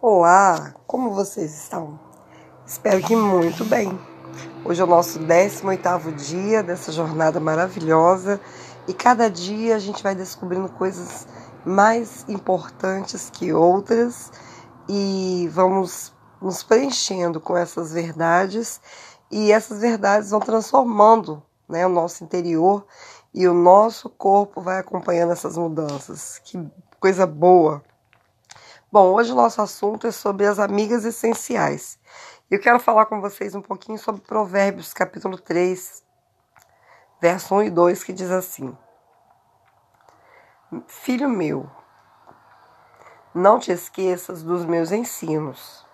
Olá, 0.00 0.76
como 0.86 1.10
vocês 1.10 1.52
estão? 1.52 1.98
Espero 2.64 3.02
que 3.02 3.16
muito 3.16 3.64
bem. 3.64 3.98
Hoje 4.64 4.80
é 4.80 4.84
o 4.84 4.86
nosso 4.86 5.18
18º 5.18 6.14
dia 6.14 6.62
dessa 6.62 6.92
jornada 6.92 7.40
maravilhosa 7.40 8.40
e 8.86 8.94
cada 8.94 9.28
dia 9.28 9.74
a 9.74 9.78
gente 9.80 10.00
vai 10.00 10.14
descobrindo 10.14 10.68
coisas 10.68 11.26
mais 11.66 12.24
importantes 12.28 13.28
que 13.28 13.52
outras 13.52 14.30
e 14.88 15.50
vamos 15.50 16.14
nos 16.40 16.62
preenchendo 16.62 17.40
com 17.40 17.56
essas 17.56 17.92
verdades 17.92 18.80
e 19.32 19.50
essas 19.50 19.80
verdades 19.80 20.30
vão 20.30 20.38
transformando 20.38 21.42
né, 21.68 21.84
o 21.84 21.90
nosso 21.90 22.22
interior 22.22 22.86
e 23.34 23.48
o 23.48 23.52
nosso 23.52 24.08
corpo 24.08 24.60
vai 24.60 24.78
acompanhando 24.78 25.32
essas 25.32 25.56
mudanças. 25.56 26.38
Que 26.44 26.64
coisa 27.00 27.26
boa! 27.26 27.82
Bom, 28.90 29.12
hoje 29.12 29.30
o 29.32 29.36
nosso 29.36 29.60
assunto 29.60 30.06
é 30.06 30.10
sobre 30.10 30.46
as 30.46 30.58
amigas 30.58 31.04
essenciais. 31.04 31.98
Eu 32.50 32.58
quero 32.58 32.80
falar 32.80 33.04
com 33.04 33.20
vocês 33.20 33.54
um 33.54 33.60
pouquinho 33.60 33.98
sobre 33.98 34.22
Provérbios, 34.22 34.94
capítulo 34.94 35.36
3, 35.36 36.02
verso 37.20 37.54
1 37.54 37.64
e 37.64 37.70
2, 37.70 38.02
que 38.02 38.14
diz 38.14 38.30
assim: 38.30 38.74
Filho 40.86 41.28
meu, 41.28 41.70
não 43.34 43.58
te 43.58 43.70
esqueças 43.70 44.42
dos 44.42 44.64
meus 44.64 44.90
ensinos, 44.90 45.84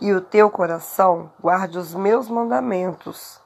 e 0.00 0.12
o 0.12 0.20
teu 0.20 0.50
coração 0.50 1.32
guarde 1.40 1.78
os 1.78 1.94
meus 1.94 2.28
mandamentos, 2.28 3.40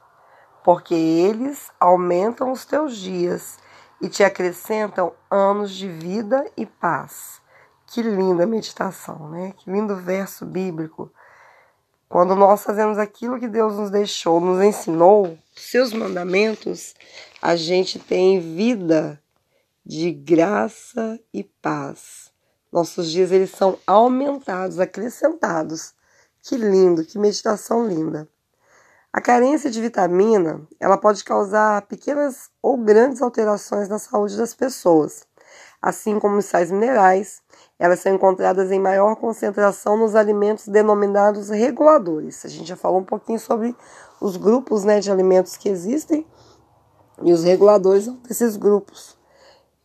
porque 0.63 0.95
eles 0.95 1.71
aumentam 1.79 2.51
os 2.51 2.65
teus 2.65 2.97
dias 2.97 3.59
e 4.01 4.09
te 4.09 4.23
acrescentam 4.23 5.13
anos 5.29 5.69
de 5.69 5.87
vida 5.87 6.43
e 6.57 6.65
paz. 6.65 7.40
Que 7.91 8.01
linda 8.01 8.45
meditação, 8.47 9.29
né? 9.29 9.53
Que 9.57 9.69
lindo 9.69 9.97
verso 9.97 10.45
bíblico. 10.45 11.11
Quando 12.07 12.37
nós 12.37 12.63
fazemos 12.63 12.97
aquilo 12.97 13.37
que 13.37 13.49
Deus 13.49 13.75
nos 13.75 13.89
deixou, 13.89 14.39
nos 14.39 14.63
ensinou, 14.63 15.37
seus 15.53 15.91
mandamentos, 15.91 16.95
a 17.41 17.57
gente 17.57 17.99
tem 17.99 18.39
vida 18.39 19.21
de 19.85 20.09
graça 20.09 21.19
e 21.33 21.43
paz. 21.43 22.31
Nossos 22.71 23.11
dias 23.11 23.29
eles 23.29 23.51
são 23.51 23.77
aumentados, 23.85 24.79
acrescentados. 24.79 25.93
Que 26.41 26.55
lindo, 26.55 27.03
que 27.03 27.19
meditação 27.19 27.85
linda. 27.85 28.25
A 29.11 29.19
carência 29.19 29.69
de 29.69 29.81
vitamina, 29.81 30.65
ela 30.79 30.97
pode 30.97 31.25
causar 31.25 31.81
pequenas 31.81 32.49
ou 32.61 32.77
grandes 32.77 33.21
alterações 33.21 33.89
na 33.89 33.99
saúde 33.99 34.37
das 34.37 34.53
pessoas, 34.53 35.27
assim 35.81 36.17
como 36.19 36.37
os 36.37 36.45
sais 36.45 36.71
minerais, 36.71 37.41
elas 37.81 37.99
são 37.99 38.13
encontradas 38.13 38.69
em 38.69 38.79
maior 38.79 39.15
concentração 39.15 39.97
nos 39.97 40.13
alimentos 40.13 40.67
denominados 40.67 41.49
reguladores. 41.49 42.45
A 42.45 42.47
gente 42.47 42.67
já 42.67 42.75
falou 42.75 42.99
um 42.99 43.03
pouquinho 43.03 43.39
sobre 43.39 43.75
os 44.21 44.37
grupos 44.37 44.83
né, 44.83 44.99
de 44.99 45.09
alimentos 45.09 45.57
que 45.57 45.67
existem 45.67 46.23
e 47.23 47.33
os 47.33 47.43
reguladores 47.43 48.05
desses 48.27 48.55
grupos. 48.55 49.17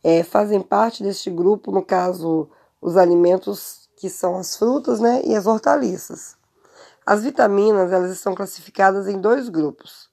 É, 0.03 0.21
fazem 0.21 0.61
parte 0.61 1.01
deste 1.01 1.31
grupo, 1.31 1.71
no 1.71 1.83
caso, 1.83 2.47
os 2.79 2.95
alimentos 2.95 3.89
que 3.95 4.11
são 4.11 4.37
as 4.37 4.55
frutas 4.55 4.99
né, 4.99 5.23
e 5.25 5.35
as 5.35 5.47
hortaliças. 5.47 6.35
As 7.03 7.23
vitaminas 7.23 7.91
elas 7.91 8.11
estão 8.11 8.35
classificadas 8.35 9.07
em 9.07 9.19
dois 9.19 9.49
grupos: 9.49 10.07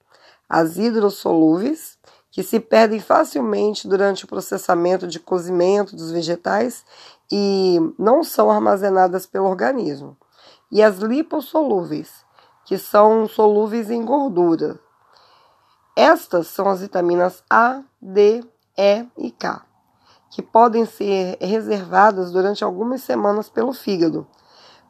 as 0.48 0.78
hidrossolúveis, 0.78 1.98
que 2.30 2.42
se 2.42 2.58
perdem 2.58 2.98
facilmente 2.98 3.86
durante 3.86 4.24
o 4.24 4.27
processamento 4.27 5.06
de 5.06 5.20
cozimento 5.20 5.94
dos 5.94 6.10
vegetais, 6.10 6.82
e 7.36 7.80
não 7.98 8.22
são 8.22 8.48
armazenadas 8.48 9.27
pelo 9.27 9.48
organismo. 9.48 10.16
E 10.70 10.80
as 10.80 10.98
lipossolúveis, 10.98 12.24
que 12.64 12.78
são 12.78 13.27
solúveis 13.27 13.90
em 13.90 14.04
gordura. 14.04 14.78
Estas 15.96 16.46
são 16.46 16.68
as 16.68 16.80
vitaminas 16.80 17.42
A, 17.50 17.83
D, 18.00 18.44
E 18.77 19.05
e 19.18 19.33
K, 19.33 19.62
que 20.30 20.42
podem 20.42 20.86
ser 20.86 21.36
reservadas 21.40 22.30
durante 22.30 22.62
algumas 22.62 23.02
semanas 23.02 23.48
pelo 23.48 23.73
fígado, 23.73 24.24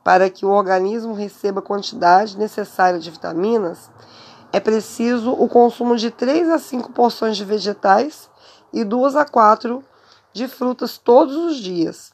para 0.04 0.28
que 0.28 0.44
o 0.44 0.50
organismo 0.50 1.14
receba 1.14 1.60
a 1.60 1.62
quantidade 1.62 2.36
necessária 2.36 3.00
de 3.00 3.10
vitaminas. 3.10 3.90
É 4.52 4.60
preciso 4.60 5.32
o 5.32 5.48
consumo 5.48 5.96
de 5.96 6.10
3 6.10 6.50
a 6.50 6.58
5 6.58 6.92
porções 6.92 7.38
de 7.38 7.44
vegetais 7.46 8.28
e 8.70 8.84
2 8.84 9.16
a 9.16 9.24
4 9.24 9.82
de 10.34 10.46
frutas 10.46 10.98
todos 10.98 11.36
os 11.36 11.56
dias. 11.56 12.13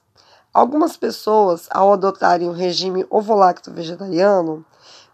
Algumas 0.53 0.97
pessoas, 0.97 1.69
ao 1.71 1.93
adotarem 1.93 2.49
o 2.49 2.53
regime 2.53 3.07
ovolacto 3.09 3.71
vegetariano, 3.73 4.65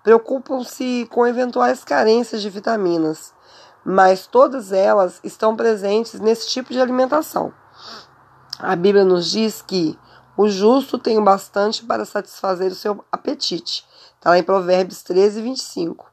preocupam-se 0.02 1.06
com 1.12 1.26
eventuais 1.26 1.84
carências 1.84 2.40
de 2.40 2.48
vitaminas, 2.48 3.34
mas 3.84 4.26
todas 4.26 4.72
elas 4.72 5.20
estão 5.22 5.54
presentes 5.54 6.18
nesse 6.20 6.48
tipo 6.48 6.72
de 6.72 6.80
alimentação. 6.80 7.52
A 8.58 8.74
Bíblia 8.74 9.04
nos 9.04 9.30
diz 9.30 9.60
que 9.60 9.98
o 10.38 10.48
justo 10.48 10.98
tem 10.98 11.18
o 11.18 11.24
bastante 11.24 11.84
para 11.84 12.06
satisfazer 12.06 12.72
o 12.72 12.74
seu 12.74 13.04
apetite. 13.12 13.86
Está 14.14 14.30
lá 14.30 14.38
em 14.38 14.42
Provérbios 14.42 15.02
13, 15.02 15.42
25. 15.42 16.10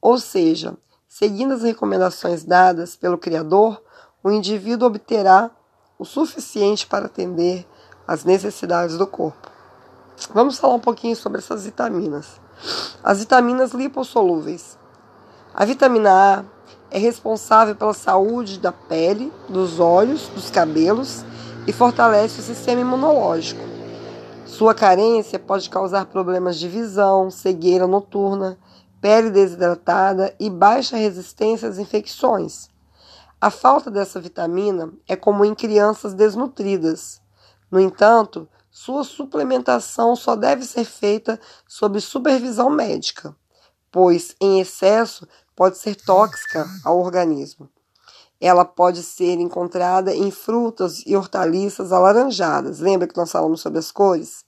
Ou 0.00 0.18
seja, 0.18 0.76
seguindo 1.08 1.54
as 1.54 1.62
recomendações 1.62 2.44
dadas 2.44 2.96
pelo 2.96 3.16
Criador, 3.16 3.82
o 4.22 4.30
indivíduo 4.30 4.88
obterá 4.88 5.50
o 5.98 6.04
suficiente 6.04 6.86
para 6.86 7.06
atender 7.06 7.66
as 8.08 8.24
necessidades 8.24 8.96
do 8.96 9.06
corpo. 9.06 9.50
Vamos 10.32 10.58
falar 10.58 10.74
um 10.74 10.80
pouquinho 10.80 11.14
sobre 11.14 11.38
essas 11.38 11.66
vitaminas. 11.66 12.40
As 13.04 13.20
vitaminas 13.20 13.72
lipossolúveis. 13.72 14.78
A 15.54 15.66
vitamina 15.66 16.10
A 16.10 16.44
é 16.90 16.98
responsável 16.98 17.76
pela 17.76 17.92
saúde 17.92 18.58
da 18.58 18.72
pele, 18.72 19.30
dos 19.46 19.78
olhos, 19.78 20.28
dos 20.28 20.50
cabelos 20.50 21.22
e 21.66 21.72
fortalece 21.72 22.40
o 22.40 22.42
sistema 22.42 22.80
imunológico. 22.80 23.60
Sua 24.46 24.74
carência 24.74 25.38
pode 25.38 25.68
causar 25.68 26.06
problemas 26.06 26.58
de 26.58 26.66
visão, 26.66 27.30
cegueira 27.30 27.86
noturna, 27.86 28.58
pele 29.02 29.30
desidratada 29.30 30.34
e 30.40 30.48
baixa 30.48 30.96
resistência 30.96 31.68
às 31.68 31.78
infecções. 31.78 32.70
A 33.38 33.50
falta 33.50 33.90
dessa 33.90 34.18
vitamina 34.18 34.90
é 35.06 35.14
comum 35.14 35.44
em 35.44 35.54
crianças 35.54 36.14
desnutridas. 36.14 37.20
No 37.70 37.80
entanto, 37.80 38.48
sua 38.70 39.04
suplementação 39.04 40.14
só 40.14 40.36
deve 40.36 40.64
ser 40.64 40.84
feita 40.84 41.40
sob 41.66 42.00
supervisão 42.00 42.70
médica, 42.70 43.34
pois 43.90 44.34
em 44.40 44.60
excesso 44.60 45.26
pode 45.56 45.78
ser 45.78 45.96
tóxica 45.96 46.66
ao 46.84 46.98
organismo. 47.00 47.68
Ela 48.40 48.64
pode 48.64 49.02
ser 49.02 49.40
encontrada 49.40 50.14
em 50.14 50.30
frutas 50.30 51.02
e 51.04 51.16
hortaliças 51.16 51.92
alaranjadas. 51.92 52.78
Lembra 52.78 53.08
que 53.08 53.16
nós 53.16 53.32
falamos 53.32 53.60
sobre 53.60 53.80
as 53.80 53.90
cores? 53.90 54.44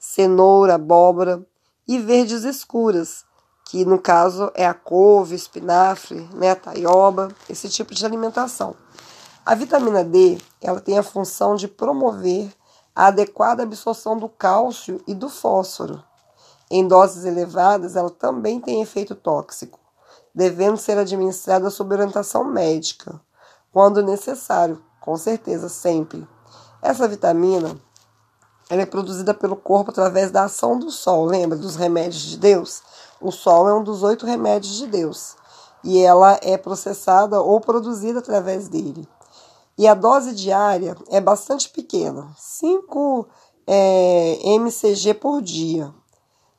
Cenoura, 0.00 0.76
abóbora 0.76 1.46
e 1.86 1.98
verdes 1.98 2.44
escuras, 2.44 3.24
que 3.66 3.84
no 3.84 3.98
caso 3.98 4.50
é 4.54 4.66
a 4.66 4.72
couve, 4.72 5.34
espinafre, 5.34 6.26
né, 6.34 6.52
a 6.52 6.56
taioba, 6.56 7.28
esse 7.48 7.68
tipo 7.68 7.94
de 7.94 8.04
alimentação. 8.06 8.74
A 9.44 9.56
vitamina 9.56 10.04
D 10.04 10.38
ela 10.60 10.80
tem 10.80 10.96
a 10.96 11.02
função 11.02 11.56
de 11.56 11.66
promover 11.66 12.54
a 12.94 13.06
adequada 13.06 13.64
absorção 13.64 14.16
do 14.16 14.28
cálcio 14.28 15.02
e 15.04 15.14
do 15.14 15.28
fósforo. 15.28 16.00
Em 16.70 16.86
doses 16.86 17.24
elevadas, 17.24 17.96
ela 17.96 18.08
também 18.08 18.60
tem 18.60 18.80
efeito 18.80 19.16
tóxico, 19.16 19.80
devendo 20.32 20.76
ser 20.76 20.96
administrada 20.96 21.70
sob 21.70 21.92
orientação 21.92 22.44
médica, 22.44 23.20
quando 23.72 24.00
necessário, 24.00 24.80
com 25.00 25.16
certeza, 25.16 25.68
sempre. 25.68 26.24
Essa 26.80 27.08
vitamina 27.08 27.76
ela 28.70 28.82
é 28.82 28.86
produzida 28.86 29.34
pelo 29.34 29.56
corpo 29.56 29.90
através 29.90 30.30
da 30.30 30.44
ação 30.44 30.78
do 30.78 30.92
sol. 30.92 31.24
Lembra 31.24 31.58
dos 31.58 31.74
remédios 31.74 32.22
de 32.22 32.38
Deus? 32.38 32.80
O 33.20 33.32
sol 33.32 33.68
é 33.68 33.74
um 33.74 33.82
dos 33.82 34.04
oito 34.04 34.24
remédios 34.24 34.76
de 34.76 34.86
Deus 34.86 35.36
e 35.82 35.98
ela 35.98 36.38
é 36.42 36.56
processada 36.56 37.40
ou 37.40 37.60
produzida 37.60 38.20
através 38.20 38.68
dele. 38.68 39.06
E 39.76 39.88
a 39.88 39.94
dose 39.94 40.34
diária 40.34 40.96
é 41.08 41.20
bastante 41.20 41.68
pequena, 41.70 42.34
5 42.36 43.26
é, 43.66 44.38
mcg 44.44 45.14
por 45.14 45.40
dia. 45.40 45.92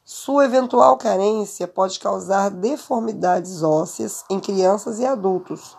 Sua 0.04 0.45
eventual 0.45 0.98
carência 0.98 1.68
pode 1.68 2.00
causar 2.00 2.50
deformidades 2.50 3.63
ósseas 3.63 4.25
em 4.30 4.39
crianças 4.39 5.00
e 5.00 5.06
adultos. 5.06 5.77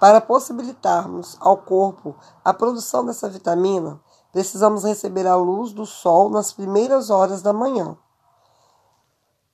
Para 0.00 0.20
possibilitarmos 0.20 1.36
ao 1.40 1.56
corpo 1.58 2.14
a 2.44 2.54
produção 2.54 3.04
dessa 3.04 3.28
vitamina, 3.28 4.00
precisamos 4.32 4.84
receber 4.84 5.26
a 5.26 5.34
luz 5.34 5.72
do 5.72 5.84
sol 5.84 6.30
nas 6.30 6.52
primeiras 6.52 7.10
horas 7.10 7.42
da 7.42 7.52
manhã. 7.52 7.96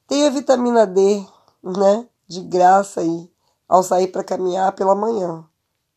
Tem 0.07 0.27
a 0.27 0.31
vitamina 0.31 0.87
D, 0.87 1.27
né, 1.63 2.07
de 2.29 2.43
graça 2.43 3.01
aí, 3.01 3.33
ao 3.67 3.83
sair 3.83 4.09
para 4.09 4.23
caminhar 4.23 4.73
pela 4.73 4.95
manhã. 4.95 5.45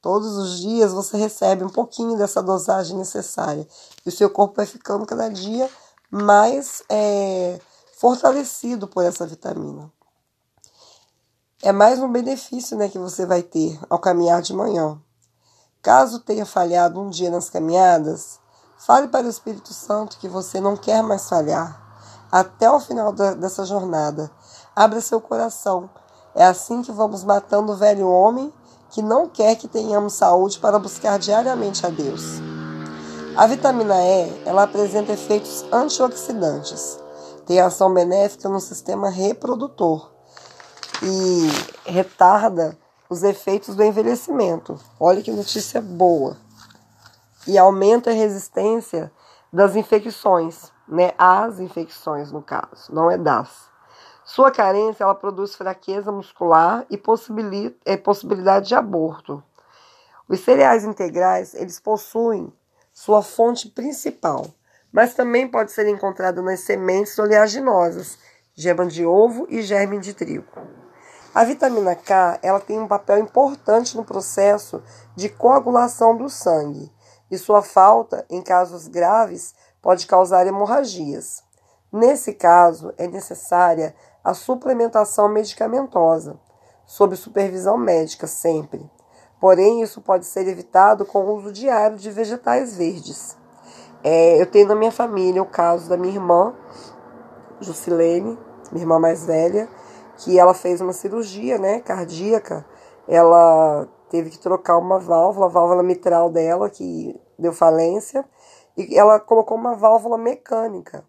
Todos 0.08 0.38
os 0.38 0.60
dias 0.60 0.94
você 0.94 1.18
recebe 1.18 1.66
um 1.66 1.70
pouquinho 1.70 2.18
dessa 2.18 2.42
dosagem 2.42 2.96
necessária 2.96 3.68
e 4.06 4.08
o 4.08 4.12
seu 4.12 4.30
corpo 4.30 4.56
vai 4.56 4.66
ficando 4.66 5.06
cada 5.06 5.28
dia 5.28 5.70
mais 6.10 6.82
é, 6.88 7.60
fortalecido 8.00 8.88
por 8.88 9.04
essa 9.04 9.28
vitamina. 9.28 9.92
É 11.62 11.74
mais 11.74 12.00
um 12.00 12.10
benefício 12.10 12.78
né, 12.78 12.88
que 12.88 12.98
você 12.98 13.26
vai 13.26 13.44
ter 13.44 13.78
ao 13.90 14.00
caminhar 14.00 14.42
de 14.42 14.54
manhã. 14.54 14.98
Caso 15.82 16.22
tenha 16.22 16.46
falhado 16.46 17.02
um 17.02 17.10
dia 17.10 17.30
nas 17.30 17.50
caminhadas, 17.50 18.40
fale 18.78 19.10
para 19.10 19.28
o 19.28 19.30
Espírito 19.30 19.74
Santo 19.74 20.20
que 20.20 20.30
você 20.30 20.62
não 20.62 20.78
quer 20.78 21.04
mais 21.04 21.28
falhar 21.28 21.86
até 22.32 22.72
o 22.72 22.80
final 22.80 23.12
da, 23.12 23.34
dessa 23.34 23.66
jornada. 23.66 24.32
Abra 24.74 25.02
seu 25.02 25.20
coração. 25.20 25.90
É 26.34 26.46
assim 26.46 26.82
que 26.82 26.94
vamos 26.94 27.26
matando 27.26 27.74
o 27.74 27.76
velho 27.76 28.08
homem 28.08 28.54
que 28.90 29.02
não 29.02 29.28
quer 29.28 29.56
que 29.56 29.68
tenhamos 29.68 30.14
saúde 30.14 30.60
para 30.60 30.80
buscar 30.80 31.20
diariamente 31.20 31.86
a 31.86 31.90
Deus. 31.90 32.24
A 33.36 33.46
vitamina 33.46 33.96
E, 34.02 34.44
ela 34.46 34.64
apresenta 34.64 35.14
efeitos 35.14 35.64
antioxidantes. 35.72 37.00
Tem 37.46 37.60
ação 37.60 37.94
benéfica 37.94 38.50
no 38.50 38.60
sistema 38.60 39.10
reprodutor 39.10 40.12
e 41.04 41.90
retarda 41.90 42.78
os 43.10 43.24
efeitos 43.24 43.76
do 43.76 43.84
envelhecimento. 43.84 44.80
Olha 45.00 45.22
que 45.22 45.32
notícia 45.32 45.82
boa. 45.82 46.36
E 47.46 47.58
aumenta 47.58 48.10
a 48.10 48.14
resistência 48.14 49.12
das 49.54 49.76
infecções, 49.76 50.72
né? 50.88 51.12
As 51.18 51.60
infecções, 51.60 52.32
no 52.32 52.42
caso, 52.42 52.92
não 52.92 53.10
é 53.10 53.18
das. 53.18 53.50
Sua 54.28 54.52
carência 54.52 55.06
ela 55.06 55.16
produz 55.16 55.56
fraqueza 55.56 56.12
muscular 56.12 56.86
e 56.90 56.98
possibilita, 56.98 57.78
é, 57.86 57.96
possibilidade 57.96 58.68
de 58.68 58.76
aborto. 58.76 59.42
Os 60.28 60.42
cereais 60.42 60.84
integrais 60.84 61.54
eles 61.54 61.80
possuem 61.80 62.52
sua 62.94 63.24
fonte 63.24 63.70
principal, 63.70 64.46
mas 64.92 65.14
também 65.14 65.48
pode 65.48 65.72
ser 65.72 65.88
encontrado 65.88 66.42
nas 66.42 66.60
sementes 66.60 67.18
oleaginosas, 67.18 68.18
gema 68.54 68.86
de 68.86 69.06
ovo 69.06 69.48
e 69.50 69.62
germe 69.62 69.98
de 69.98 70.14
trigo. 70.14 70.46
A 71.34 71.46
vitamina 71.46 71.96
K 71.96 72.38
ela 72.44 72.60
tem 72.60 72.78
um 72.78 72.88
papel 72.88 73.20
importante 73.20 73.96
no 73.96 74.04
processo 74.04 74.84
de 75.16 75.30
coagulação 75.30 76.18
do 76.18 76.30
sangue 76.30 76.92
e 77.32 77.38
sua 77.38 77.62
falta, 77.62 78.26
em 78.30 78.42
casos 78.42 78.90
graves, 78.90 79.56
pode 79.82 80.06
causar 80.06 80.46
hemorragias. 80.46 81.48
Nesse 81.92 82.34
caso, 82.34 82.94
é 82.98 83.08
necessária 83.08 83.96
a 84.28 84.34
suplementação 84.34 85.30
medicamentosa, 85.30 86.38
sob 86.86 87.16
supervisão 87.16 87.78
médica 87.78 88.28
sempre. 88.28 88.86
Porém, 89.40 89.82
isso 89.82 90.02
pode 90.02 90.26
ser 90.26 90.46
evitado 90.50 91.06
com 91.06 91.20
o 91.20 91.38
uso 91.38 91.50
diário 91.50 91.96
de 91.96 92.12
vegetais 92.12 92.76
verdes. 92.76 93.38
É, 94.04 94.42
eu 94.42 94.46
tenho 94.46 94.68
na 94.68 94.76
minha 94.76 94.92
família 94.92 95.42
o 95.42 95.46
caso 95.46 95.88
da 95.88 95.96
minha 95.96 96.14
irmã, 96.14 96.54
Jusilene, 97.62 98.38
minha 98.70 98.84
irmã 98.84 99.00
mais 99.00 99.26
velha, 99.26 99.70
que 100.18 100.38
ela 100.38 100.54
fez 100.54 100.82
uma 100.82 100.92
cirurgia 100.92 101.58
né, 101.58 101.80
cardíaca. 101.80 102.66
Ela 103.08 103.88
teve 104.10 104.30
que 104.30 104.40
trocar 104.40 104.78
uma 104.78 105.00
válvula, 105.00 105.46
a 105.46 105.50
válvula 105.50 105.84
mitral 105.84 106.30
dela, 106.30 106.70
que 106.70 107.18
deu 107.40 107.54
falência, 107.54 108.26
e 108.76 109.00
ela 109.00 109.22
colocou 109.22 109.58
uma 109.58 109.74
válvula 109.74 110.18
mecânica. 110.18 111.06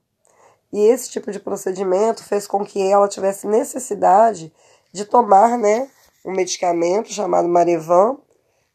E 0.73 0.87
esse 0.87 1.11
tipo 1.11 1.31
de 1.31 1.41
procedimento 1.41 2.25
fez 2.25 2.47
com 2.47 2.65
que 2.65 2.81
ela 2.81 3.09
tivesse 3.09 3.47
necessidade 3.47 4.53
de 4.93 5.05
tomar 5.05 5.56
né, 5.56 5.88
um 6.25 6.32
medicamento 6.32 7.12
chamado 7.12 7.49
Marevan 7.49 8.19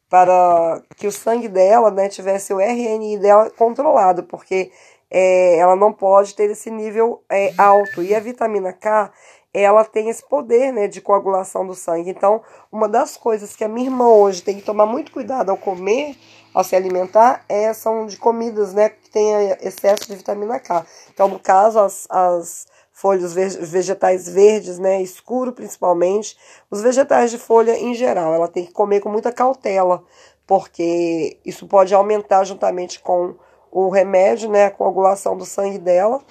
para 0.08 0.82
que 0.96 1.06
o 1.06 1.12
sangue 1.12 1.48
dela 1.48 1.90
né, 1.90 2.08
tivesse 2.08 2.52
o 2.52 2.60
RNI 2.60 3.18
dela 3.18 3.50
controlado, 3.50 4.24
porque 4.24 4.70
é, 5.10 5.58
ela 5.58 5.76
não 5.76 5.92
pode 5.92 6.34
ter 6.34 6.50
esse 6.50 6.70
nível 6.70 7.22
é, 7.28 7.52
alto. 7.56 8.02
E 8.02 8.14
a 8.14 8.20
vitamina 8.20 8.72
K 8.72 9.12
ela 9.54 9.84
tem 9.84 10.08
esse 10.08 10.28
poder 10.28 10.72
né, 10.72 10.88
de 10.88 11.00
coagulação 11.00 11.64
do 11.64 11.74
sangue. 11.74 12.10
Então, 12.10 12.42
uma 12.72 12.88
das 12.88 13.16
coisas 13.16 13.54
que 13.54 13.62
a 13.62 13.68
minha 13.68 13.86
irmã 13.86 14.08
hoje 14.08 14.42
tem 14.42 14.56
que 14.56 14.62
tomar 14.62 14.84
muito 14.84 15.12
cuidado 15.12 15.50
ao 15.50 15.56
comer 15.56 16.16
ao 16.54 16.62
se 16.62 16.76
alimentar 16.76 17.44
é, 17.48 17.72
são 17.72 18.06
de 18.06 18.16
comidas 18.16 18.72
né, 18.72 18.88
que 18.88 19.10
têm 19.10 19.50
excesso 19.60 20.06
de 20.06 20.14
vitamina 20.14 20.60
K. 20.60 20.86
Então, 21.12 21.26
no 21.26 21.40
caso, 21.40 21.80
as, 21.80 22.06
as 22.08 22.66
folhas 22.92 23.34
vegetais 23.34 24.28
verdes, 24.28 24.78
né, 24.78 25.02
escuro 25.02 25.52
principalmente, 25.52 26.38
os 26.70 26.80
vegetais 26.80 27.32
de 27.32 27.38
folha 27.38 27.76
em 27.76 27.92
geral, 27.92 28.32
ela 28.32 28.46
tem 28.46 28.64
que 28.64 28.72
comer 28.72 29.00
com 29.00 29.08
muita 29.08 29.32
cautela, 29.32 30.04
porque 30.46 31.38
isso 31.44 31.66
pode 31.66 31.92
aumentar 31.92 32.44
juntamente 32.44 33.00
com 33.00 33.34
o 33.72 33.88
remédio, 33.88 34.48
né, 34.48 34.66
a 34.66 34.70
coagulação 34.70 35.36
do 35.36 35.44
sangue 35.44 35.78
dela, 35.78 36.22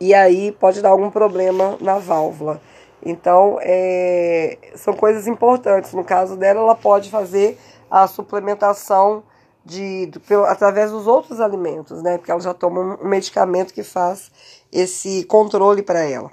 e 0.00 0.14
aí 0.14 0.52
pode 0.52 0.80
dar 0.82 0.90
algum 0.90 1.10
problema 1.10 1.76
na 1.80 1.98
válvula. 1.98 2.60
Então, 3.04 3.58
é, 3.60 4.58
são 4.74 4.94
coisas 4.94 5.26
importantes. 5.26 5.92
No 5.92 6.04
caso 6.04 6.36
dela, 6.36 6.60
ela 6.60 6.74
pode 6.74 7.10
fazer 7.10 7.58
a 7.90 8.06
suplementação 8.06 9.22
de, 9.64 10.06
de, 10.06 10.20
através 10.46 10.90
dos 10.90 11.06
outros 11.06 11.40
alimentos, 11.40 12.02
né? 12.02 12.18
Porque 12.18 12.30
ela 12.30 12.40
já 12.40 12.54
toma 12.54 12.98
um 13.00 13.08
medicamento 13.08 13.74
que 13.74 13.82
faz 13.82 14.30
esse 14.72 15.24
controle 15.24 15.82
para 15.82 16.00
ela. 16.00 16.30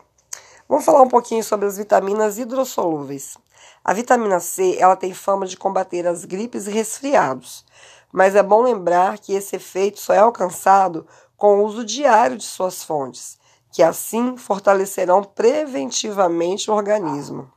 Vamos 0.67 0.85
falar 0.85 1.01
um 1.01 1.07
pouquinho 1.07 1.43
sobre 1.43 1.67
as 1.67 1.77
vitaminas 1.77 2.37
hidrossolúveis. 2.37 3.37
A 3.83 3.93
vitamina 3.93 4.39
C, 4.39 4.77
ela 4.79 4.95
tem 4.95 5.13
fama 5.13 5.45
de 5.45 5.57
combater 5.57 6.07
as 6.07 6.25
gripes 6.25 6.67
e 6.67 6.71
resfriados, 6.71 7.65
mas 8.11 8.35
é 8.35 8.41
bom 8.41 8.61
lembrar 8.61 9.19
que 9.19 9.33
esse 9.33 9.55
efeito 9.57 9.99
só 9.99 10.13
é 10.13 10.19
alcançado 10.19 11.05
com 11.35 11.59
o 11.59 11.65
uso 11.65 11.83
diário 11.83 12.37
de 12.37 12.45
suas 12.45 12.83
fontes, 12.83 13.37
que 13.73 13.81
assim 13.81 14.37
fortalecerão 14.37 15.23
preventivamente 15.23 16.69
o 16.69 16.75
organismo. 16.75 17.51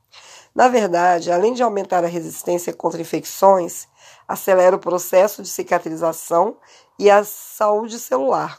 Na 0.54 0.66
verdade, 0.66 1.30
além 1.30 1.52
de 1.52 1.62
aumentar 1.62 2.02
a 2.02 2.08
resistência 2.08 2.72
contra 2.72 3.02
infecções, 3.02 3.86
acelera 4.26 4.74
o 4.74 4.78
processo 4.78 5.42
de 5.42 5.48
cicatrização 5.48 6.56
e 6.98 7.10
a 7.10 7.22
saúde 7.22 7.98
celular. 7.98 8.58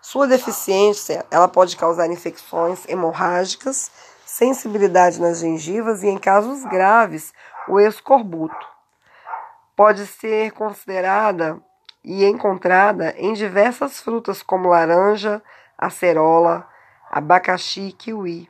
Sua 0.00 0.26
deficiência 0.26 1.26
ela 1.30 1.46
pode 1.46 1.76
causar 1.76 2.10
infecções 2.10 2.88
hemorrágicas, 2.88 3.90
sensibilidade 4.24 5.20
nas 5.20 5.40
gengivas 5.40 6.02
e, 6.02 6.06
em 6.06 6.16
casos 6.16 6.64
graves, 6.64 7.34
o 7.68 7.78
escorbuto. 7.78 8.66
Pode 9.76 10.06
ser 10.06 10.52
considerada 10.52 11.60
e 12.02 12.24
encontrada 12.24 13.14
em 13.18 13.34
diversas 13.34 14.00
frutas 14.00 14.42
como 14.42 14.70
laranja, 14.70 15.42
acerola, 15.80 16.66
abacaxi 17.10 17.92
kiwi 17.92 18.48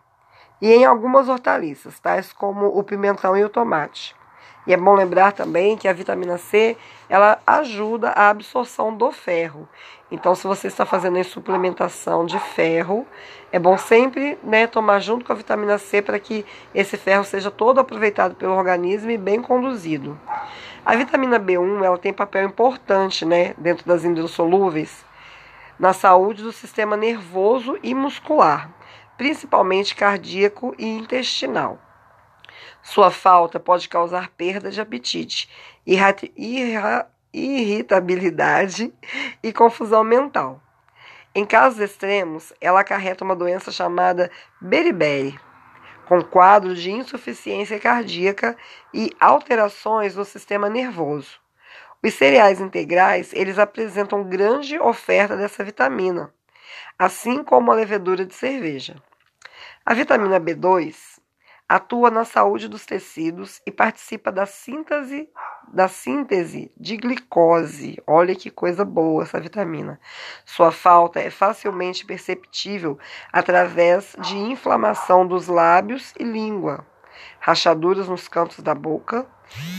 e 0.61 0.73
em 0.73 0.85
algumas 0.85 1.29
hortaliças, 1.29 1.99
tais 2.01 2.33
como 2.33 2.67
o 2.67 2.83
pimentão 2.83 3.37
e 3.37 3.45
o 3.45 3.49
tomate. 3.49 4.15
E 4.67 4.75
é 4.75 4.77
bom 4.77 4.95
lembrar 4.95 5.33
também 5.33 5.75
que 5.77 5.89
a 5.89 5.93
vitamina 5.93 6.37
C 6.37 6.77
ela 7.09 7.41
ajuda 7.47 8.11
a 8.11 8.29
absorção 8.29 8.95
do 8.95 9.11
ferro. 9.11 9.67
Então, 10.11 10.35
se 10.35 10.47
você 10.47 10.67
está 10.67 10.85
fazendo 10.85 11.19
a 11.19 11.25
suplementação 11.25 12.27
de 12.27 12.39
ferro, 12.39 13.07
é 13.51 13.59
bom 13.59 13.79
sempre 13.79 14.39
né, 14.43 14.67
tomar 14.67 15.01
junto 15.01 15.25
com 15.25 15.33
a 15.33 15.37
vitamina 15.37 15.79
C 15.79 16.03
para 16.03 16.19
que 16.19 16.45
esse 16.75 16.99
ferro 16.99 17.25
seja 17.25 17.51
todo 17.51 17.81
aproveitado 17.81 18.35
pelo 18.35 18.53
organismo 18.53 19.11
e 19.11 19.17
bem 19.17 19.41
conduzido. 19.41 20.19
A 20.85 20.95
vitamina 20.95 21.41
B1 21.41 21.83
ela 21.83 21.97
tem 21.97 22.13
papel 22.13 22.45
importante 22.45 23.25
né, 23.25 23.55
dentro 23.57 23.87
das 23.87 24.05
hidrossolúveis 24.05 25.09
na 25.81 25.93
saúde 25.93 26.45
do 26.45 26.53
sistema 26.53 26.97
nervoso 26.97 27.77
e 27.83 27.93
muscular 27.93 28.71
principalmente 29.21 29.95
cardíaco 29.95 30.75
e 30.79 30.87
intestinal. 30.87 31.79
Sua 32.83 33.11
falta 33.11 33.61
pode 33.61 33.87
causar 33.87 34.31
perda 34.31 34.71
de 34.71 34.81
apetite, 34.81 35.47
irritabilidade 37.31 38.95
e 39.43 39.53
confusão 39.53 40.03
mental. 40.03 40.59
Em 41.35 41.45
casos 41.45 41.81
extremos, 41.81 42.51
ela 42.63 42.81
acarreta 42.81 43.23
uma 43.23 43.37
doença 43.37 43.71
chamada 43.71 44.31
beriberi, 44.59 45.39
com 46.07 46.25
quadro 46.25 46.75
de 46.75 46.91
insuficiência 46.91 47.79
cardíaca 47.79 48.57
e 48.95 49.11
alterações 49.21 50.17
no 50.17 50.25
sistema 50.25 50.71
nervoso. 50.71 51.39
Os 52.03 52.15
cereais 52.15 52.61
integrais, 52.61 53.31
eles 53.35 53.59
apresentam 53.59 54.25
grande 54.25 54.79
oferta 54.79 55.37
dessa 55.37 55.63
vitamina, 55.63 56.33
assim 56.99 57.45
como 57.45 57.71
a 57.71 57.75
levedura 57.75 58.25
de 58.25 58.35
cerveja. 58.35 58.97
A 59.85 59.93
vitamina 59.93 60.41
B2 60.41 61.21
atua 61.69 62.11
na 62.11 62.25
saúde 62.25 62.69
dos 62.69 62.87
tecidos 62.87 63.61
e 63.67 63.71
participa 63.71 64.33
da 64.33 64.47
síntese 64.47 65.29
da 65.73 65.89
síntese 65.89 66.73
de 66.77 66.97
glicose. 66.97 68.03
Olha 68.07 68.35
que 68.35 68.51
coisa 68.51 68.85
boa 68.85 69.23
essa 69.23 69.39
vitamina. 69.39 70.01
Sua 70.45 70.73
falta 70.73 71.21
é 71.21 71.31
facilmente 71.31 72.05
perceptível 72.05 72.99
através 73.31 74.17
de 74.21 74.37
inflamação 74.37 75.27
dos 75.27 75.47
lábios 75.47 76.13
e 76.19 76.25
língua, 76.25 76.85
rachaduras 77.39 78.09
nos 78.09 78.27
cantos 78.27 78.59
da 78.61 78.75
boca, 78.75 79.27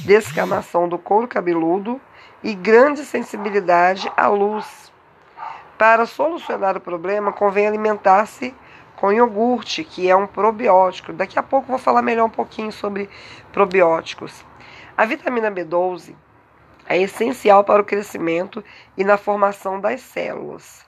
descamação 0.06 0.88
do 0.88 0.98
couro 0.98 1.28
cabeludo 1.28 2.00
e 2.44 2.56
grande 2.56 3.06
sensibilidade 3.06 4.12
à 4.18 4.28
luz 4.28 4.92
Para 5.78 6.06
solucionar 6.06 6.78
o 6.78 6.82
problema, 6.82 7.32
convém 7.32 7.68
alimentar-se 7.68 8.54
com 8.96 9.12
iogurte, 9.12 9.84
que 9.84 10.08
é 10.08 10.16
um 10.16 10.28
probiótico. 10.28 11.12
Daqui 11.12 11.40
a 11.40 11.44
pouco 11.44 11.68
vou 11.68 11.80
falar 11.80 12.04
melhor 12.04 12.26
um 12.26 12.30
pouquinho 12.30 12.72
sobre 12.72 13.10
probióticos. 13.52 14.46
A 14.96 15.06
vitamina 15.06 15.52
B12 15.52 16.16
é 16.86 16.98
essencial 17.00 17.64
para 17.64 17.82
o 17.82 17.86
crescimento 17.86 18.64
e 18.96 19.04
na 19.04 19.18
formação 19.18 19.80
das 19.80 20.02
células, 20.02 20.86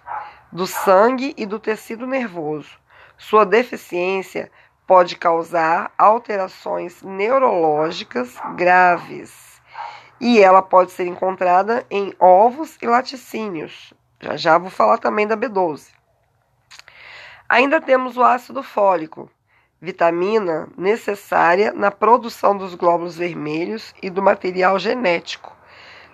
do 0.52 0.68
sangue 0.68 1.34
e 1.36 1.46
do 1.46 1.60
tecido 1.60 2.06
nervoso. 2.06 2.78
Sua 3.18 3.46
deficiência 3.46 4.52
pode 4.86 5.16
causar 5.16 5.92
alterações 5.98 7.02
neurológicas 7.02 8.38
graves 8.56 9.53
e 10.24 10.42
ela 10.42 10.62
pode 10.62 10.94
ser 10.94 11.06
encontrada 11.06 11.86
em 11.92 12.14
ovos 12.18 12.78
e 12.82 12.88
laticínios. 12.88 13.94
Já 14.22 14.38
já 14.38 14.58
vou 14.58 14.70
falar 14.70 14.98
também 14.98 15.28
da 15.28 15.36
B12. 15.36 15.90
Ainda 17.50 17.82
temos 17.82 18.16
o 18.16 18.24
ácido 18.24 18.64
fólico, 18.64 19.30
vitamina 19.82 20.70
necessária 20.78 21.74
na 21.74 21.92
produção 21.92 22.58
dos 22.58 22.74
glóbulos 22.74 23.18
vermelhos 23.18 23.94
e 24.02 24.10
do 24.10 24.24
material 24.24 24.80
genético, 24.80 25.54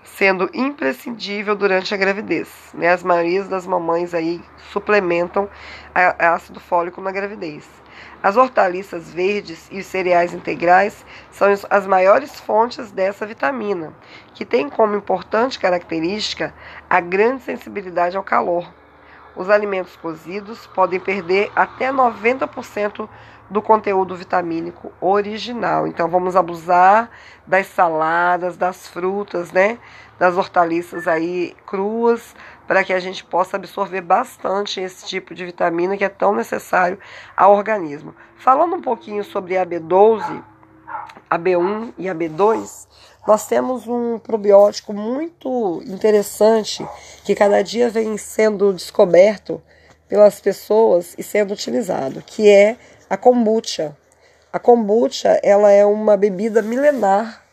sendo 0.03 0.49
imprescindível 0.55 1.55
durante 1.55 1.93
a 1.93 1.97
gravidez. 1.97 2.49
Né? 2.73 2.89
As 2.89 3.03
maiorias 3.03 3.47
das 3.47 3.67
mamães 3.67 4.15
aí 4.15 4.41
suplementam 4.71 5.47
ácido 6.17 6.59
fólico 6.59 6.99
na 6.99 7.11
gravidez. 7.11 7.63
As 8.21 8.35
hortaliças 8.35 9.13
verdes 9.13 9.67
e 9.71 9.79
os 9.79 9.85
cereais 9.85 10.33
integrais 10.33 11.05
são 11.31 11.47
as 11.69 11.87
maiores 11.87 12.39
fontes 12.39 12.91
dessa 12.91 13.25
vitamina, 13.25 13.93
que 14.33 14.45
tem 14.45 14.69
como 14.69 14.95
importante 14.95 15.57
característica 15.57 16.53
a 16.89 16.99
grande 16.99 17.43
sensibilidade 17.43 18.17
ao 18.17 18.23
calor 18.23 18.67
os 19.39 19.49
alimentos 19.49 19.95
cozidos 19.95 20.67
podem 20.67 20.99
perder 20.99 21.49
até 21.55 21.91
90% 21.93 23.07
do 23.49 23.61
conteúdo 23.61 24.13
vitamínico 24.13 24.91
original. 24.99 25.87
Então 25.87 26.09
vamos 26.09 26.35
abusar 26.35 27.09
das 27.47 27.67
saladas, 27.67 28.57
das 28.57 28.87
frutas, 28.87 29.51
né? 29.53 29.79
Das 30.19 30.35
hortaliças 30.35 31.07
aí 31.07 31.55
cruas, 31.65 32.35
para 32.69 32.83
que 32.83 32.93
a 32.93 32.99
gente 32.99 33.23
possa 33.23 33.57
absorver 33.57 34.01
bastante 34.01 34.79
esse 34.79 35.03
tipo 35.07 35.33
de 35.33 35.43
vitamina 35.43 35.97
que 35.97 36.03
é 36.03 36.09
tão 36.09 36.35
necessário 36.35 36.99
ao 37.35 37.55
organismo. 37.55 38.13
Falando 38.37 38.75
um 38.75 38.81
pouquinho 38.81 39.23
sobre 39.23 39.57
a 39.57 39.65
B12, 39.65 40.43
a 41.27 41.39
B1 41.39 41.95
e 41.97 42.07
a 42.07 42.13
B2, 42.13 42.87
nós 43.27 43.47
temos 43.47 43.87
um 43.87 44.19
probiótico 44.19 44.93
muito 44.93 45.81
interessante 45.87 46.87
que 47.25 47.33
cada 47.33 47.63
dia 47.63 47.89
vem 47.89 48.15
sendo 48.19 48.71
descoberto 48.71 49.59
pelas 50.07 50.39
pessoas 50.39 51.15
e 51.17 51.23
sendo 51.23 51.55
utilizado, 51.55 52.21
que 52.21 52.47
é 52.47 52.77
a 53.09 53.17
kombucha. 53.17 53.97
A 54.53 54.59
kombucha 54.59 55.39
ela 55.41 55.71
é 55.71 55.83
uma 55.83 56.15
bebida 56.15 56.61
milenar 56.61 57.48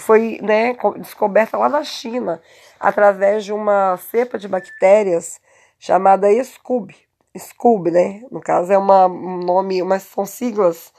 e 0.00 0.02
foi 0.02 0.38
né, 0.42 0.74
descoberta 0.98 1.58
lá 1.58 1.68
na 1.68 1.84
China 1.84 2.40
através 2.78 3.44
de 3.44 3.52
uma 3.52 3.98
cepa 3.98 4.38
de 4.38 4.48
bactérias 4.48 5.38
chamada 5.78 6.26
Scub. 6.42 6.94
Scub, 7.36 7.90
né? 7.90 8.22
No 8.30 8.40
caso 8.40 8.72
é 8.72 8.78
uma, 8.78 9.06
um 9.06 9.38
nome, 9.38 9.82
mas 9.82 10.04
são 10.04 10.24
siglas 10.24 10.92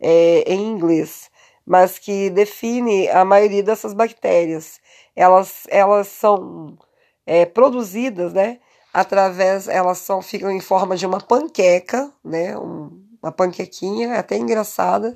é, 0.00 0.42
em 0.46 0.60
inglês 0.66 1.30
mas 1.68 1.98
que 1.98 2.30
define 2.30 3.10
a 3.10 3.26
maioria 3.26 3.62
dessas 3.62 3.92
bactérias. 3.92 4.80
Elas, 5.14 5.64
elas 5.68 6.08
são 6.08 6.78
é, 7.26 7.44
produzidas, 7.44 8.32
né? 8.32 8.58
Através, 8.90 9.68
elas 9.68 9.98
são, 9.98 10.22
ficam 10.22 10.50
em 10.50 10.60
forma 10.60 10.96
de 10.96 11.04
uma 11.04 11.20
panqueca, 11.20 12.10
né? 12.24 12.56
Um, 12.56 13.04
uma 13.22 13.30
panquequinha, 13.30 14.14
é 14.14 14.18
até 14.18 14.38
engraçada. 14.38 15.14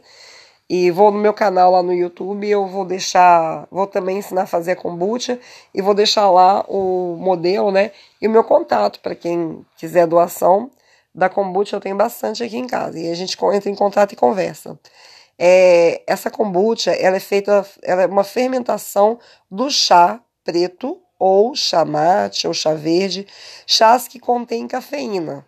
E 0.68 0.90
vou 0.90 1.10
no 1.10 1.18
meu 1.18 1.34
canal 1.34 1.72
lá 1.72 1.82
no 1.82 1.92
YouTube, 1.92 2.48
eu 2.48 2.66
vou 2.66 2.84
deixar, 2.84 3.66
vou 3.70 3.86
também 3.86 4.18
ensinar 4.18 4.42
a 4.42 4.46
fazer 4.46 4.76
kombucha 4.76 5.38
e 5.74 5.82
vou 5.82 5.94
deixar 5.94 6.30
lá 6.30 6.64
o 6.68 7.16
modelo, 7.18 7.70
né? 7.70 7.92
E 8.20 8.26
o 8.26 8.30
meu 8.30 8.42
contato 8.42 9.00
para 9.00 9.14
quem 9.14 9.64
quiser 9.76 10.06
doação 10.06 10.70
da 11.14 11.28
kombucha, 11.28 11.76
eu 11.76 11.80
tenho 11.80 11.96
bastante 11.96 12.42
aqui 12.42 12.56
em 12.56 12.66
casa. 12.66 12.98
E 12.98 13.10
a 13.10 13.14
gente 13.14 13.36
entra 13.52 13.70
em 13.70 13.74
contato 13.74 14.12
e 14.12 14.16
conversa. 14.16 14.78
É, 15.38 16.02
essa 16.06 16.30
kombucha 16.30 16.92
ela 16.92 17.16
é 17.16 17.20
feita, 17.20 17.66
ela 17.82 18.02
é 18.02 18.06
uma 18.06 18.24
fermentação 18.24 19.18
do 19.50 19.70
chá 19.70 20.20
preto 20.44 21.00
ou 21.18 21.54
chá 21.54 21.84
mate 21.84 22.46
ou 22.46 22.54
chá 22.54 22.74
verde, 22.74 23.26
chás 23.66 24.08
que 24.08 24.18
contêm 24.18 24.66
cafeína. 24.66 25.44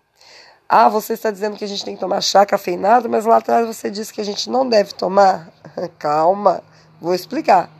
Ah, 0.68 0.88
você 0.88 1.12
está 1.12 1.30
dizendo 1.30 1.56
que 1.56 1.64
a 1.64 1.68
gente 1.68 1.84
tem 1.84 1.94
que 1.94 2.00
tomar 2.00 2.22
chá 2.22 2.46
cafeinado, 2.46 3.08
mas 3.08 3.26
lá 3.26 3.36
atrás 3.36 3.66
você 3.66 3.90
disse 3.90 4.12
que 4.12 4.20
a 4.20 4.24
gente 4.24 4.48
não 4.48 4.66
deve 4.66 4.94
tomar. 4.94 5.52
Calma, 5.98 6.62
vou 7.00 7.14
explicar. 7.14 7.70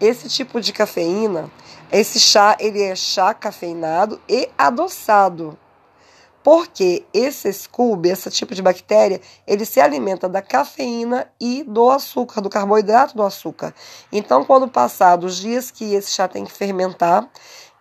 Esse 0.00 0.28
tipo 0.30 0.58
de 0.60 0.72
cafeína, 0.72 1.50
esse 1.90 2.18
chá, 2.18 2.56
ele 2.58 2.82
é 2.82 2.96
chá 2.96 3.34
cafeinado 3.34 4.18
e 4.26 4.48
adoçado. 4.56 5.58
Porque 6.42 7.04
esse 7.12 7.52
scooby, 7.52 8.08
esse 8.08 8.30
tipo 8.30 8.54
de 8.54 8.62
bactéria, 8.62 9.20
ele 9.46 9.64
se 9.64 9.78
alimenta 9.78 10.28
da 10.28 10.42
cafeína 10.42 11.30
e 11.38 11.62
do 11.62 11.90
açúcar, 11.90 12.40
do 12.40 12.50
carboidrato 12.50 13.14
do 13.14 13.22
açúcar. 13.22 13.74
Então, 14.10 14.44
quando 14.44 14.66
passar 14.66 15.22
os 15.22 15.36
dias 15.36 15.70
que 15.70 15.94
esse 15.94 16.10
chá 16.10 16.26
tem 16.26 16.44
que 16.44 16.50
fermentar, 16.50 17.28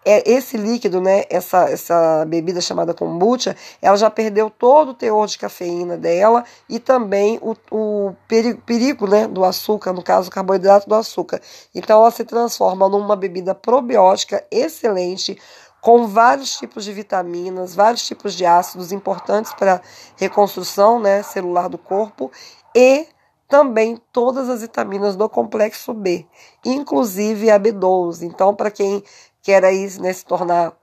esse 0.03 0.57
líquido, 0.57 0.99
né, 0.99 1.23
essa, 1.29 1.69
essa 1.69 2.25
bebida 2.25 2.59
chamada 2.59 2.93
kombucha, 2.93 3.55
ela 3.81 3.95
já 3.95 4.09
perdeu 4.09 4.49
todo 4.49 4.89
o 4.89 4.93
teor 4.93 5.27
de 5.27 5.37
cafeína 5.37 5.95
dela 5.95 6.43
e 6.67 6.79
também 6.79 7.39
o, 7.41 7.55
o 7.71 8.15
perigo, 8.27 8.61
perigo 8.61 9.07
né, 9.07 9.27
do 9.27 9.45
açúcar, 9.45 9.93
no 9.93 10.01
caso, 10.01 10.29
o 10.29 10.31
carboidrato 10.31 10.89
do 10.89 10.95
açúcar. 10.95 11.39
Então, 11.75 12.01
ela 12.01 12.09
se 12.09 12.23
transforma 12.23 12.89
numa 12.89 13.15
bebida 13.15 13.53
probiótica 13.53 14.43
excelente, 14.49 15.37
com 15.81 16.07
vários 16.07 16.57
tipos 16.57 16.83
de 16.85 16.93
vitaminas, 16.93 17.73
vários 17.73 18.05
tipos 18.05 18.35
de 18.35 18.45
ácidos 18.45 18.91
importantes 18.91 19.53
para 19.53 19.75
a 19.75 19.81
reconstrução 20.15 20.99
né, 20.99 21.23
celular 21.23 21.67
do 21.67 21.77
corpo 21.77 22.31
e 22.75 23.07
também 23.51 23.99
todas 24.13 24.47
as 24.47 24.61
vitaminas 24.61 25.15
do 25.17 25.27
complexo 25.27 25.93
B, 25.93 26.25
inclusive 26.63 27.51
a 27.51 27.59
B12. 27.59 28.21
Então, 28.21 28.55
para 28.55 28.71
quem 28.71 29.03
quer 29.41 29.63
aí 29.65 29.87
né, 29.99 30.13
se 30.13 30.25
tornar 30.25 30.73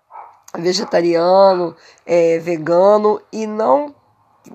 vegetariano, 0.57 1.77
é, 2.07 2.39
vegano 2.39 3.21
e 3.33 3.47
não 3.47 3.95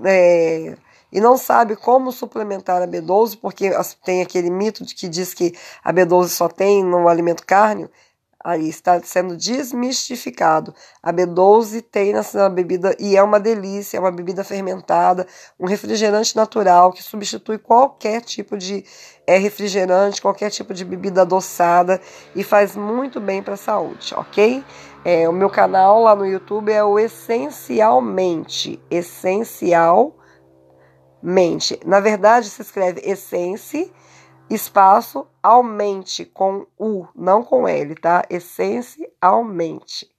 é, 0.03 0.75
e 1.11 1.21
não 1.21 1.37
sabe 1.37 1.75
como 1.75 2.11
suplementar 2.11 2.81
a 2.81 2.87
B12, 2.87 3.37
porque 3.39 3.69
tem 4.03 4.21
aquele 4.21 4.49
mito 4.49 4.83
de 4.83 4.95
que 4.95 5.07
diz 5.07 5.33
que 5.33 5.53
a 5.83 5.93
B12 5.93 6.29
só 6.29 6.49
tem 6.49 6.83
no 6.83 7.07
alimento 7.07 7.45
carne, 7.45 7.87
aí 8.43 8.67
está 8.67 9.01
sendo 9.01 9.37
desmistificado. 9.37 10.75
A 11.01 11.13
B12 11.13 11.81
tem 11.89 12.13
nessa 12.13 12.49
bebida 12.49 12.95
e 12.99 13.15
é 13.15 13.23
uma 13.23 13.39
delícia, 13.39 13.97
é 13.97 13.99
uma 13.99 14.11
bebida 14.11 14.43
fermentada, 14.43 15.25
um 15.59 15.65
refrigerante 15.65 16.35
natural 16.35 16.91
que 16.91 17.01
substitui 17.01 17.57
qualquer 17.57 18.21
tipo 18.21 18.57
de 18.57 18.83
é, 19.25 19.37
refrigerante, 19.37 20.21
qualquer 20.21 20.49
tipo 20.49 20.73
de 20.73 20.83
bebida 20.83 21.21
adoçada 21.21 22.01
e 22.35 22.43
faz 22.43 22.75
muito 22.75 23.21
bem 23.21 23.41
para 23.41 23.53
a 23.53 23.57
saúde, 23.57 24.13
ok? 24.15 24.63
É, 25.05 25.27
o 25.27 25.33
meu 25.33 25.49
canal 25.49 26.03
lá 26.03 26.15
no 26.15 26.25
YouTube 26.25 26.71
é 26.71 26.83
o 26.83 26.99
Essencialmente, 26.99 28.81
Essencialmente. 28.89 30.13
Na 31.85 31.99
verdade, 31.99 32.49
se 32.49 32.61
escreve 32.61 33.01
Essence 33.01 33.91
espaço 34.49 35.27
aumente 35.41 36.25
com 36.25 36.65
U, 36.77 37.07
não 37.15 37.43
com 37.43 37.67
L, 37.67 37.95
tá? 37.95 38.23
Essencialmente. 38.29 40.09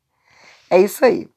É 0.71 0.79
isso 0.79 1.05
aí. 1.05 1.29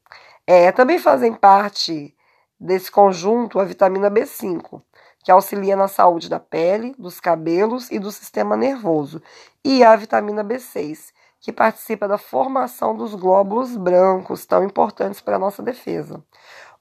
É, 0.45 0.71
também 0.71 0.97
fazem 0.97 1.33
parte 1.33 2.15
desse 2.59 2.89
conjunto 2.89 3.59
a 3.59 3.63
vitamina 3.63 4.09
B5, 4.09 4.81
que 5.23 5.31
auxilia 5.31 5.75
na 5.75 5.87
saúde 5.87 6.29
da 6.29 6.39
pele, 6.39 6.95
dos 6.97 7.19
cabelos 7.19 7.91
e 7.91 7.99
do 7.99 8.11
sistema 8.11 8.55
nervoso, 8.55 9.21
e 9.63 9.83
a 9.83 9.95
vitamina 9.95 10.43
B6, 10.43 11.11
que 11.39 11.51
participa 11.51 12.07
da 12.07 12.17
formação 12.17 12.95
dos 12.95 13.13
glóbulos 13.13 13.75
brancos, 13.75 14.45
tão 14.45 14.63
importantes 14.63 15.21
para 15.21 15.35
a 15.35 15.39
nossa 15.39 15.61
defesa. 15.61 16.23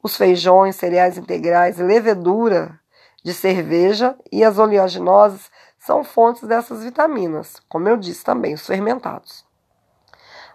Os 0.03 0.17
feijões, 0.17 0.77
cereais 0.77 1.19
integrais, 1.19 1.79
levedura 1.79 2.79
de 3.23 3.35
cerveja 3.35 4.17
e 4.31 4.45
as 4.45 4.57
oleaginosas 4.59 5.51
são 5.87 6.03
fontes 6.03 6.43
dessas 6.43 6.83
vitaminas, 6.83 7.63
como 7.69 7.89
eu 7.89 7.97
disse 7.97 8.25
também, 8.25 8.55
os 8.55 8.67
fermentados. 8.67 9.47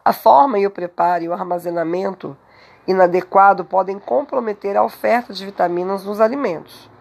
A 0.04 0.12
forma 0.12 0.60
e 0.60 0.68
o 0.68 0.72
preparo 0.72 1.24
e 1.24 1.30
o 1.30 1.34
armazenamento 1.34 2.38
inadequado 2.86 3.64
podem 3.64 3.98
comprometer 3.98 4.76
a 4.76 4.84
oferta 4.84 5.32
de 5.32 5.46
vitaminas 5.46 6.04
nos 6.04 6.20
alimentos. 6.20 6.92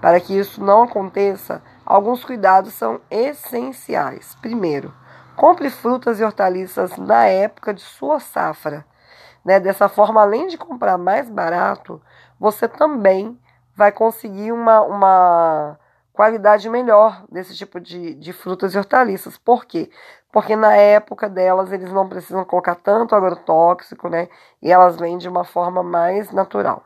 Para 0.00 0.18
que 0.18 0.36
isso 0.36 0.60
não 0.60 0.82
aconteça, 0.82 1.62
alguns 1.86 2.24
cuidados 2.24 2.72
são 2.72 3.00
essenciais. 3.08 4.36
Primeiro, 4.42 4.92
compre 5.36 5.70
frutas 5.70 6.18
e 6.18 6.24
hortaliças 6.24 6.96
na 6.96 7.26
época 7.26 7.72
de 7.72 7.82
sua 7.82 8.18
safra. 8.18 8.84
Né? 9.44 9.60
Dessa 9.60 9.88
forma, 9.88 10.20
além 10.20 10.48
de 10.48 10.58
comprar 10.58 10.98
mais 10.98 11.30
barato, 11.30 12.02
você 12.36 12.66
também 12.66 13.38
vai 13.76 13.92
conseguir 13.92 14.50
uma, 14.50 14.80
uma 14.80 15.78
qualidade 16.20 16.68
melhor 16.68 17.24
desse 17.32 17.56
tipo 17.56 17.80
de, 17.80 18.14
de 18.14 18.34
frutas 18.34 18.74
e 18.74 18.78
hortaliças. 18.78 19.38
Por 19.38 19.64
quê? 19.64 19.88
Porque 20.30 20.54
na 20.54 20.76
época 20.76 21.30
delas 21.30 21.72
eles 21.72 21.90
não 21.90 22.06
precisam 22.06 22.44
colocar 22.44 22.74
tanto 22.74 23.14
agrotóxico, 23.14 24.06
né? 24.10 24.28
E 24.60 24.70
elas 24.70 24.98
vêm 24.98 25.16
de 25.16 25.26
uma 25.30 25.44
forma 25.44 25.82
mais 25.82 26.30
natural. 26.30 26.84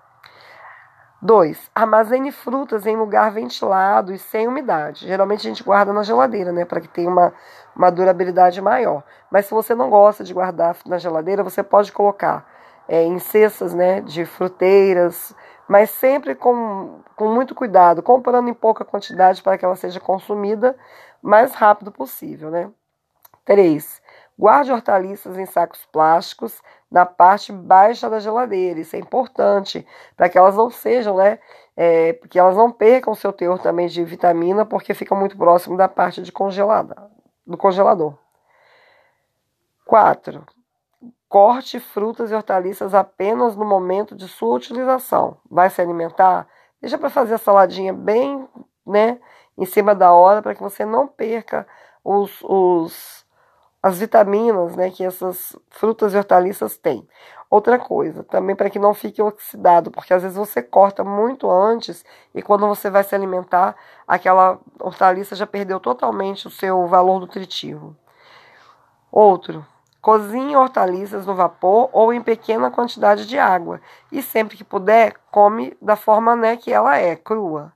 2. 1.20 1.68
Armazene 1.74 2.30
frutas 2.30 2.86
em 2.86 2.96
lugar 2.96 3.32
ventilado 3.32 4.12
e 4.12 4.18
sem 4.18 4.46
umidade. 4.46 5.04
Geralmente 5.04 5.40
a 5.48 5.50
gente 5.50 5.64
guarda 5.64 5.92
na 5.92 6.04
geladeira, 6.04 6.52
né, 6.52 6.64
para 6.64 6.80
que 6.80 6.86
tenha 6.86 7.10
uma, 7.10 7.32
uma 7.74 7.90
durabilidade 7.90 8.62
maior. 8.62 9.02
Mas 9.32 9.46
se 9.46 9.50
você 9.52 9.74
não 9.74 9.90
gosta 9.90 10.22
de 10.22 10.32
guardar 10.32 10.76
na 10.86 10.96
geladeira, 10.96 11.42
você 11.42 11.60
pode 11.60 11.90
colocar 11.90 12.46
é, 12.86 13.02
em 13.02 13.18
cestas, 13.18 13.74
né, 13.74 14.00
de 14.00 14.24
fruteiras, 14.24 15.34
mas 15.68 15.90
sempre 15.90 16.34
com, 16.34 17.00
com 17.16 17.28
muito 17.28 17.54
cuidado, 17.54 18.02
comprando 18.02 18.48
em 18.48 18.54
pouca 18.54 18.84
quantidade 18.84 19.42
para 19.42 19.56
que 19.58 19.64
ela 19.64 19.76
seja 19.76 20.00
consumida 20.00 20.76
mais 21.22 21.54
rápido 21.54 21.90
possível, 21.90 22.50
né. 22.50 22.70
3. 23.44 24.02
Guarde 24.38 24.72
hortaliças 24.72 25.38
em 25.38 25.46
sacos 25.46 25.86
plásticos 25.92 26.60
na 26.90 27.06
parte 27.06 27.52
baixa 27.52 28.10
da 28.10 28.18
geladeira. 28.18 28.80
Isso 28.80 28.96
é 28.96 28.98
importante 28.98 29.86
para 30.16 30.28
que 30.28 30.36
elas 30.36 30.56
não 30.56 30.70
sejam, 30.70 31.16
né? 31.16 31.38
É, 31.76 32.14
que 32.28 32.38
elas 32.38 32.56
não 32.56 32.70
percam 32.70 33.14
seu 33.14 33.32
teor 33.32 33.58
também 33.58 33.86
de 33.88 34.04
vitamina, 34.04 34.64
porque 34.64 34.94
fica 34.94 35.14
muito 35.14 35.36
próximo 35.36 35.76
da 35.76 35.88
parte 35.88 36.22
de 36.22 36.32
congelada, 36.32 37.10
do 37.46 37.56
congelador. 37.56 38.14
4. 39.84 40.44
Corte 41.34 41.80
frutas 41.80 42.30
e 42.30 42.34
hortaliças 42.36 42.94
apenas 42.94 43.56
no 43.56 43.64
momento 43.64 44.14
de 44.14 44.28
sua 44.28 44.54
utilização. 44.54 45.36
Vai 45.50 45.68
se 45.68 45.80
alimentar? 45.80 46.46
Deixa 46.80 46.96
para 46.96 47.10
fazer 47.10 47.34
a 47.34 47.38
saladinha 47.38 47.92
bem, 47.92 48.48
né, 48.86 49.18
em 49.58 49.64
cima 49.66 49.96
da 49.96 50.12
hora, 50.12 50.40
para 50.40 50.54
que 50.54 50.62
você 50.62 50.84
não 50.84 51.08
perca 51.08 51.66
os, 52.04 52.40
os 52.42 53.26
as 53.82 53.98
vitaminas 53.98 54.76
né, 54.76 54.92
que 54.92 55.02
essas 55.02 55.56
frutas 55.70 56.14
e 56.14 56.16
hortaliças 56.16 56.76
têm. 56.76 57.04
Outra 57.50 57.80
coisa, 57.80 58.22
também 58.22 58.54
para 58.54 58.70
que 58.70 58.78
não 58.78 58.94
fique 58.94 59.20
oxidado, 59.20 59.90
porque 59.90 60.14
às 60.14 60.22
vezes 60.22 60.38
você 60.38 60.62
corta 60.62 61.02
muito 61.02 61.50
antes 61.50 62.04
e 62.32 62.42
quando 62.42 62.68
você 62.68 62.88
vai 62.88 63.02
se 63.02 63.12
alimentar, 63.12 63.74
aquela 64.06 64.60
hortaliça 64.78 65.34
já 65.34 65.48
perdeu 65.48 65.80
totalmente 65.80 66.46
o 66.46 66.50
seu 66.50 66.86
valor 66.86 67.18
nutritivo. 67.18 67.96
Outro, 69.10 69.66
cozinhe 70.04 70.54
hortaliças 70.54 71.24
no 71.24 71.34
vapor 71.34 71.88
ou 71.90 72.12
em 72.12 72.20
pequena 72.20 72.70
quantidade 72.70 73.26
de 73.26 73.38
água 73.38 73.80
e 74.12 74.20
sempre 74.20 74.54
que 74.54 74.62
puder, 74.62 75.14
come 75.30 75.74
da 75.80 75.96
forma 75.96 76.36
né, 76.36 76.58
que 76.58 76.70
ela 76.70 76.98
é, 76.98 77.16
crua. 77.16 77.72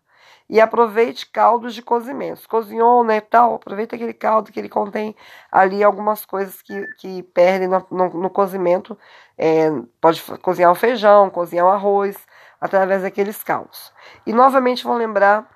E 0.46 0.60
aproveite 0.60 1.24
caldos 1.30 1.74
de 1.74 1.80
cozimento. 1.80 2.46
Cozinhou, 2.46 3.02
né, 3.02 3.22
tal, 3.22 3.54
aproveita 3.54 3.96
aquele 3.96 4.12
caldo 4.12 4.52
que 4.52 4.60
ele 4.60 4.68
contém 4.68 5.16
ali 5.50 5.82
algumas 5.82 6.26
coisas 6.26 6.60
que, 6.60 6.86
que 6.98 7.22
perdem 7.22 7.66
no, 7.66 7.86
no, 7.90 8.08
no 8.10 8.28
cozimento. 8.28 8.98
É, 9.38 9.70
pode 9.98 10.22
cozinhar 10.42 10.70
o 10.70 10.74
feijão, 10.74 11.30
cozinhar 11.30 11.64
o 11.64 11.70
arroz, 11.70 12.14
através 12.60 13.02
daqueles 13.04 13.42
caldos. 13.42 13.90
E 14.26 14.34
novamente 14.34 14.84
vou 14.84 14.96
lembrar, 14.96 15.48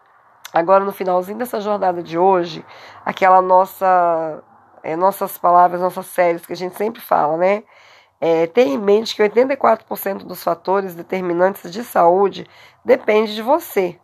agora 0.54 0.82
no 0.82 0.92
finalzinho 0.92 1.36
dessa 1.36 1.60
jornada 1.60 2.02
de 2.02 2.16
hoje, 2.16 2.64
aquela 3.04 3.42
nossa, 3.42 4.42
é, 4.82 4.96
nossas 4.96 5.38
palavras, 5.38 5.80
nossas 5.80 6.06
séries 6.06 6.46
que 6.46 6.52
a 6.52 6.56
gente 6.56 6.76
sempre 6.76 7.00
fala, 7.00 7.36
né? 7.36 7.62
É, 8.20 8.46
tenha 8.46 8.74
em 8.74 8.78
mente 8.78 9.16
que 9.16 9.22
84% 9.22 10.18
dos 10.18 10.42
fatores 10.42 10.94
determinantes 10.94 11.72
de 11.72 11.82
saúde 11.82 12.46
depende 12.84 13.34
de 13.34 13.42
você, 13.42 13.98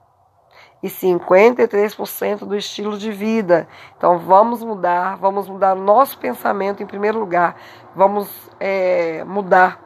e 0.83 0.89
53% 0.89 2.41
do 2.41 2.57
estilo 2.57 2.97
de 2.97 3.11
vida. 3.11 3.69
Então 3.97 4.19
vamos 4.19 4.63
mudar, 4.63 5.17
vamos 5.17 5.49
mudar 5.49 5.75
nosso 5.75 6.19
pensamento 6.19 6.83
em 6.83 6.87
primeiro 6.87 7.19
lugar, 7.19 7.57
vamos 7.95 8.29
é, 8.61 9.25
mudar 9.25 9.81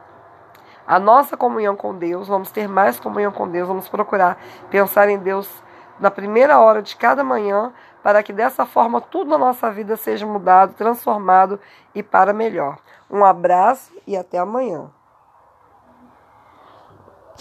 a 0.85 0.99
nossa 0.99 1.37
comunhão 1.37 1.75
com 1.75 1.95
Deus, 1.95 2.27
vamos 2.27 2.51
ter 2.51 2.67
mais 2.67 2.99
comunhão 2.99 3.31
com 3.31 3.47
Deus, 3.47 3.67
vamos 3.67 3.87
procurar 3.87 4.37
pensar 4.69 5.09
em 5.09 5.17
Deus 5.17 5.49
na 5.99 6.11
primeira 6.11 6.59
hora 6.59 6.81
de 6.81 6.95
cada 6.95 7.23
manhã, 7.23 7.71
para 8.03 8.21
que 8.21 8.33
dessa 8.33 8.65
forma 8.65 8.99
tudo 8.99 9.29
na 9.29 9.37
nossa 9.37 9.71
vida 9.71 9.95
seja 9.95 10.25
mudado, 10.25 10.73
transformado 10.73 11.59
e 11.95 12.03
para 12.03 12.33
melhor. 12.33 12.77
Um 13.09 13.23
abraço 13.23 13.93
e 14.05 14.17
até 14.17 14.37
amanhã. 14.37 14.91